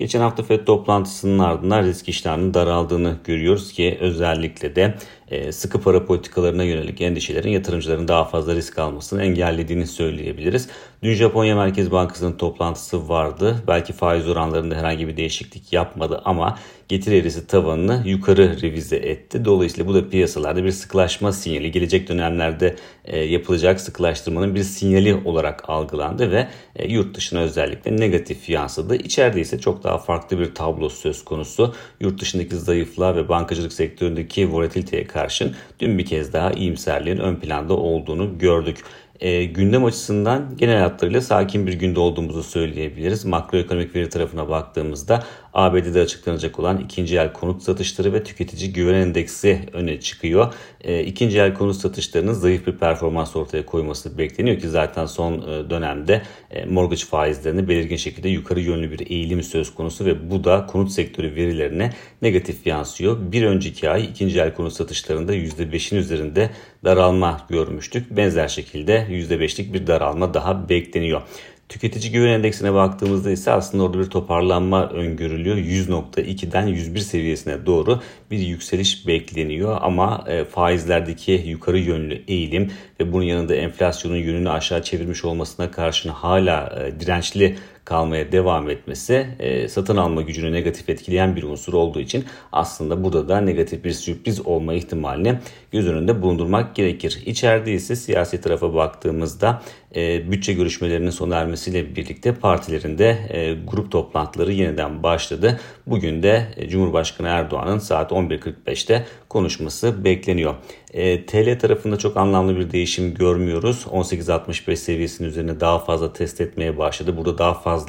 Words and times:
Geçen 0.00 0.20
hafta 0.20 0.42
FED 0.42 0.64
toplantısının 0.66 1.38
ardından 1.38 1.82
risk 1.82 2.08
iştahının 2.08 2.54
daraldığını 2.54 3.16
görüyoruz 3.24 3.72
ki 3.72 3.98
özellikle 4.00 4.76
de 4.76 4.94
e, 5.30 5.52
sıkı 5.52 5.80
para 5.80 6.06
politikalarına 6.06 6.64
yönelik 6.64 7.00
endişelerin 7.00 7.50
yatırımcıların 7.50 8.08
daha 8.08 8.24
fazla 8.24 8.54
risk 8.54 8.78
almasını 8.78 9.22
engellediğini 9.22 9.86
söyleyebiliriz. 9.86 10.68
Dün 11.02 11.14
Japonya 11.14 11.56
Merkez 11.56 11.90
Bankası'nın 11.90 12.32
toplantısı 12.32 13.08
vardı. 13.08 13.62
Belki 13.68 13.92
faiz 13.92 14.28
oranlarında 14.28 14.74
herhangi 14.74 15.08
bir 15.08 15.16
değişiklik 15.16 15.72
yapmadı 15.72 16.22
ama 16.24 16.58
getiri 16.88 17.16
eğrisi 17.16 17.46
tavanını 17.46 18.02
yukarı 18.06 18.62
revize 18.62 18.96
etti. 18.96 19.44
Dolayısıyla 19.44 19.88
bu 19.88 19.94
da 19.94 20.08
piyasalarda 20.08 20.64
bir 20.64 20.70
sıkılaşma 20.70 21.32
sinyali, 21.32 21.70
gelecek 21.70 22.08
dönemlerde 22.08 22.76
e, 23.04 23.18
yapılacak 23.18 23.80
sıkılaştırmanın 23.80 24.54
bir 24.54 24.62
sinyali 24.62 25.14
olarak 25.24 25.70
algılandı 25.70 26.30
ve 26.30 26.48
e, 26.76 26.92
yurt 26.92 27.16
dışına 27.16 27.40
özellikle 27.40 27.96
negatif 27.96 28.48
yansıdı. 28.48 28.96
İçeride 28.96 29.40
ise 29.40 29.58
çok 29.58 29.84
daha 29.84 29.89
farklı 29.98 30.38
bir 30.38 30.54
tablo 30.54 30.88
söz 30.88 31.24
konusu. 31.24 31.74
Yurt 32.00 32.20
dışındaki 32.20 32.56
zayıflığa 32.56 33.16
ve 33.16 33.28
bankacılık 33.28 33.72
sektöründeki 33.72 34.52
volatiliteye 34.52 35.06
karşın 35.06 35.56
dün 35.80 35.98
bir 35.98 36.06
kez 36.06 36.32
daha 36.32 36.50
iyimserliğin 36.50 37.18
ön 37.18 37.36
planda 37.36 37.74
olduğunu 37.74 38.38
gördük. 38.38 38.84
E, 39.20 39.44
gündem 39.44 39.84
açısından 39.84 40.56
genel 40.56 40.80
hatlarıyla 40.80 41.20
sakin 41.20 41.66
bir 41.66 41.72
günde 41.72 42.00
olduğumuzu 42.00 42.42
söyleyebiliriz. 42.42 43.24
Makroekonomik 43.24 43.94
veri 43.94 44.08
tarafına 44.08 44.48
baktığımızda 44.48 45.24
ABD'de 45.54 46.00
açıklanacak 46.00 46.58
olan 46.58 46.78
ikinci 46.78 47.16
el 47.16 47.32
konut 47.32 47.62
satışları 47.62 48.12
ve 48.12 48.24
tüketici 48.24 48.72
güven 48.72 48.94
endeksi 48.94 49.60
öne 49.72 50.00
çıkıyor. 50.00 50.54
E, 50.80 51.04
ikinci 51.04 51.38
el 51.38 51.54
konut 51.54 51.76
satışlarının 51.76 52.32
zayıf 52.32 52.66
bir 52.66 52.76
performans 52.76 53.36
ortaya 53.36 53.66
koyması 53.66 54.18
bekleniyor 54.18 54.58
ki 54.58 54.68
zaten 54.68 55.06
son 55.06 55.32
e, 55.34 55.70
dönemde 55.70 56.22
e, 56.50 56.64
mortgage 56.64 57.04
faizlerini 57.04 57.68
belirgin 57.68 57.96
şekilde 57.96 58.28
yukarı 58.28 58.60
yönlü 58.60 58.90
bir 58.90 59.10
eğilim 59.10 59.42
söz 59.42 59.74
konusu 59.74 60.04
ve 60.04 60.30
bu 60.30 60.44
da 60.44 60.66
konut 60.66 60.90
sektörü 60.90 61.34
verilerine 61.34 61.92
negatif 62.22 62.66
yansıyor. 62.66 63.32
Bir 63.32 63.42
önceki 63.42 63.90
ay 63.90 64.04
ikinci 64.04 64.40
el 64.40 64.54
konut 64.54 64.72
satışlarında 64.72 65.34
%5'in 65.34 65.98
üzerinde 65.98 66.50
daralma 66.84 67.46
görmüştük. 67.48 68.16
Benzer 68.16 68.48
şekilde 68.48 69.06
%5'lik 69.10 69.74
bir 69.74 69.86
daralma 69.86 70.34
daha 70.34 70.68
bekleniyor. 70.68 71.22
Tüketici 71.70 72.12
güven 72.12 72.28
endeksine 72.28 72.74
baktığımızda 72.74 73.30
ise 73.30 73.50
aslında 73.50 73.84
orada 73.84 73.98
bir 73.98 74.04
toparlanma 74.04 74.88
öngörülüyor. 74.88 75.56
100.2'den 75.56 76.66
101 76.66 77.00
seviyesine 77.00 77.66
doğru 77.66 78.00
bir 78.30 78.38
yükseliş 78.38 79.06
bekleniyor 79.06 79.78
ama 79.80 80.24
e, 80.28 80.44
faizlerdeki 80.44 81.42
yukarı 81.46 81.78
yönlü 81.78 82.22
eğilim 82.28 82.72
ve 83.00 83.12
bunun 83.12 83.24
yanında 83.24 83.54
enflasyonun 83.54 84.16
yönünü 84.16 84.50
aşağı 84.50 84.82
çevirmiş 84.82 85.24
olmasına 85.24 85.70
karşın 85.70 86.08
hala 86.08 86.80
e, 86.80 87.00
dirençli 87.00 87.56
kalmaya 87.90 88.32
devam 88.32 88.70
etmesi 88.70 89.26
e, 89.38 89.68
satın 89.68 89.96
alma 89.96 90.22
gücünü 90.22 90.52
negatif 90.52 90.88
etkileyen 90.88 91.36
bir 91.36 91.42
unsur 91.42 91.72
olduğu 91.72 92.00
için 92.00 92.24
aslında 92.52 93.04
burada 93.04 93.28
da 93.28 93.40
negatif 93.40 93.84
bir 93.84 93.92
sürpriz 93.92 94.46
olma 94.46 94.74
ihtimalini 94.74 95.38
göz 95.72 95.88
önünde 95.88 96.22
bulundurmak 96.22 96.74
gerekir. 96.74 97.22
İçeride 97.26 97.72
ise 97.72 97.96
siyasi 97.96 98.40
tarafa 98.40 98.74
baktığımızda 98.74 99.62
e, 99.96 100.32
bütçe 100.32 100.52
görüşmelerinin 100.52 101.10
sona 101.10 101.36
ermesiyle 101.36 101.96
birlikte 101.96 102.34
partilerinde 102.34 103.18
e, 103.28 103.54
grup 103.54 103.92
toplantıları 103.92 104.52
yeniden 104.52 105.02
başladı. 105.02 105.60
Bugün 105.86 106.22
de 106.22 106.46
e, 106.56 106.68
Cumhurbaşkanı 106.68 107.28
Erdoğan'ın 107.28 107.78
saat 107.78 108.12
11.45'te 108.12 109.06
konuşması 109.28 110.04
bekleniyor. 110.04 110.54
E, 110.92 111.26
TL 111.26 111.58
tarafında 111.58 111.98
çok 111.98 112.16
anlamlı 112.16 112.56
bir 112.56 112.70
değişim 112.70 113.14
görmüyoruz. 113.14 113.86
18.65 113.92 114.76
seviyesinin 114.76 115.28
üzerine 115.28 115.60
daha 115.60 115.78
fazla 115.78 116.12
test 116.12 116.40
etmeye 116.40 116.78
başladı. 116.78 117.16
Burada 117.16 117.38
daha 117.38 117.54
fazla 117.54 117.79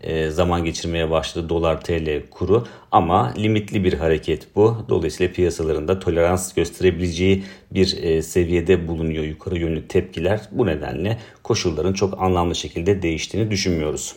e, 0.00 0.30
zaman 0.30 0.64
geçirmeye 0.64 1.10
başladı 1.10 1.48
dolar 1.48 1.80
TL 1.80 2.22
kuru 2.30 2.66
ama 2.92 3.34
limitli 3.38 3.84
bir 3.84 3.92
hareket 3.92 4.56
bu. 4.56 4.84
Dolayısıyla 4.88 5.32
piyasalarında 5.32 5.98
tolerans 5.98 6.54
gösterebileceği 6.54 7.44
bir 7.70 8.02
e, 8.02 8.22
seviyede 8.22 8.88
bulunuyor 8.88 9.24
yukarı 9.24 9.58
yönlü 9.58 9.88
tepkiler. 9.88 10.40
Bu 10.52 10.66
nedenle 10.66 11.18
koşulların 11.42 11.92
çok 11.92 12.22
anlamlı 12.22 12.54
şekilde 12.54 13.02
değiştiğini 13.02 13.50
düşünmüyoruz. 13.50 14.16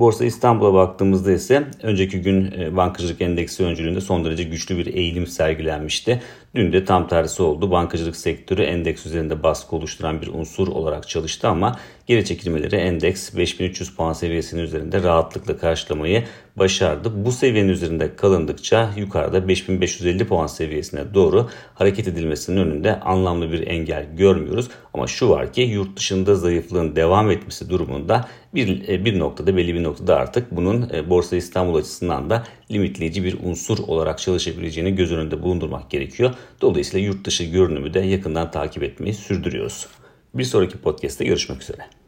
Borsa 0.00 0.24
İstanbul'a 0.24 0.74
baktığımızda 0.74 1.32
ise 1.32 1.64
önceki 1.82 2.20
gün 2.20 2.52
e, 2.58 2.76
bankacılık 2.76 3.20
endeksi 3.20 3.64
öncülüğünde 3.64 4.00
son 4.00 4.24
derece 4.24 4.42
güçlü 4.42 4.78
bir 4.78 4.94
eğilim 4.94 5.26
sergilenmişti. 5.26 6.22
Dün 6.54 6.72
de 6.72 6.84
tam 6.84 7.08
tersi 7.08 7.42
oldu. 7.42 7.70
Bankacılık 7.70 8.16
sektörü 8.16 8.62
endeks 8.62 9.06
üzerinde 9.06 9.42
baskı 9.42 9.76
oluşturan 9.76 10.22
bir 10.22 10.26
unsur 10.26 10.68
olarak 10.68 11.08
çalıştı 11.08 11.48
ama 11.48 11.76
geri 12.06 12.24
çekilmeleri 12.24 12.76
endeks 12.76 13.36
5300 13.36 13.96
puan 13.96 14.12
seviyesinin 14.12 14.62
üzerinde 14.62 15.02
rahatlıkla 15.02 15.56
karşılamayı 15.56 16.24
başardı. 16.56 17.24
Bu 17.24 17.32
seviyenin 17.32 17.68
üzerinde 17.68 18.16
kalındıkça 18.16 18.90
yukarıda 18.96 19.48
5550 19.48 20.26
puan 20.26 20.46
seviyesine 20.46 21.14
doğru 21.14 21.48
hareket 21.74 22.08
edilmesinin 22.08 22.56
önünde 22.56 23.00
anlamlı 23.00 23.52
bir 23.52 23.66
engel 23.66 24.06
görmüyoruz. 24.16 24.68
Ama 24.94 25.06
şu 25.06 25.28
var 25.28 25.52
ki 25.52 25.60
yurt 25.60 25.96
dışında 25.96 26.34
zayıflığın 26.34 26.96
devam 26.96 27.30
etmesi 27.30 27.70
durumunda 27.70 28.28
bir, 28.54 28.88
e, 28.88 29.04
bir 29.04 29.18
noktada 29.18 29.56
belli 29.56 29.74
bir 29.74 29.82
noktada 29.82 30.16
artık 30.16 30.50
bunun 30.50 30.90
e, 30.94 31.10
Borsa 31.10 31.36
İstanbul 31.36 31.74
açısından 31.74 32.30
da 32.30 32.44
limitleyici 32.70 33.24
bir 33.24 33.36
unsur 33.44 33.78
olarak 33.78 34.18
çalışabileceğini 34.18 34.94
göz 34.94 35.12
önünde 35.12 35.42
bulundurmak 35.42 35.90
gerekiyor. 35.90 36.34
Dolayısıyla 36.60 37.06
yurt 37.06 37.24
dışı 37.24 37.44
görünümü 37.44 37.94
de 37.94 38.00
yakından 38.00 38.50
takip 38.50 38.82
etmeyi 38.82 39.14
sürdürüyoruz. 39.14 39.86
Bir 40.34 40.44
sonraki 40.44 40.78
podcast'te 40.78 41.24
görüşmek 41.24 41.62
üzere. 41.62 41.99